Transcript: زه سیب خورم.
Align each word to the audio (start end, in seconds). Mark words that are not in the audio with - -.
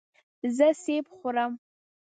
زه 0.57 0.67
سیب 0.83 1.05
خورم. 1.17 1.51